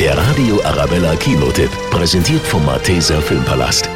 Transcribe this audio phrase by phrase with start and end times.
[0.00, 3.90] Der Radio Arabella Kinotipp, präsentiert vom Malteser Filmpalast.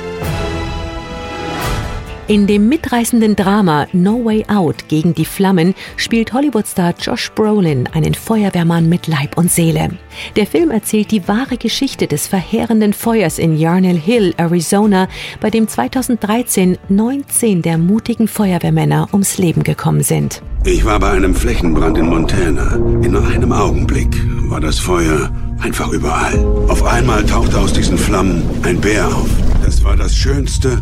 [2.27, 8.15] In dem mitreißenden Drama No Way Out gegen die Flammen spielt Hollywoodstar Josh Brolin einen
[8.15, 9.91] Feuerwehrmann mit Leib und Seele.
[10.35, 15.07] Der Film erzählt die wahre Geschichte des verheerenden Feuers in Yarnell Hill, Arizona,
[15.41, 20.43] bei dem 2013 19 der mutigen Feuerwehrmänner ums Leben gekommen sind.
[20.65, 22.75] Ich war bei einem Flächenbrand in Montana.
[23.05, 25.31] In einem Augenblick war das Feuer
[25.63, 26.39] einfach überall.
[26.69, 29.29] Auf einmal tauchte aus diesen Flammen ein Bär auf.
[29.65, 30.81] Das war das Schönste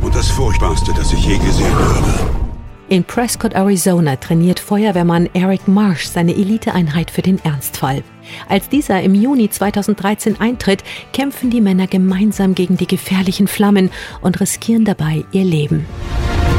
[0.00, 2.44] und das Furchtbarste, das ich je gesehen habe.
[2.88, 8.02] In Prescott, Arizona trainiert Feuerwehrmann Eric Marsh seine Eliteeinheit für den Ernstfall.
[8.48, 14.40] Als dieser im Juni 2013 eintritt, kämpfen die Männer gemeinsam gegen die gefährlichen Flammen und
[14.40, 15.86] riskieren dabei ihr Leben.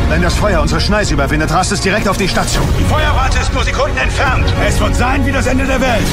[0.10, 2.66] Wenn das Feuer unsere Schneise überwindet, rast es direkt auf die Station.
[2.80, 4.46] Die Feuerwarte ist nur Sekunden entfernt.
[4.68, 6.06] Es wird sein wie das Ende der Welt.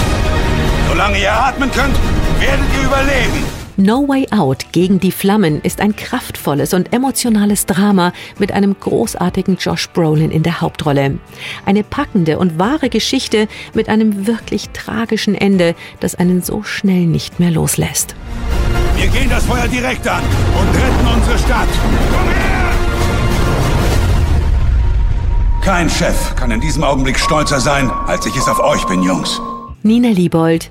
[0.93, 1.97] Solange ihr atmen könnt,
[2.39, 3.47] werdet ihr überleben.
[3.79, 9.57] No Way Out gegen die Flammen ist ein kraftvolles und emotionales Drama mit einem großartigen
[9.57, 11.19] Josh Brolin in der Hauptrolle.
[11.65, 17.41] Eine packende und wahre Geschichte mit einem wirklich tragischen Ende, das einen so schnell nicht
[17.41, 18.15] mehr loslässt.
[18.95, 21.69] Wir gehen das Feuer direkt an und retten unsere Stadt.
[22.11, 22.73] Komm her!
[25.63, 29.41] Kein Chef kann in diesem Augenblick stolzer sein, als ich es auf euch bin, Jungs.
[29.85, 30.71] Nina Liebold,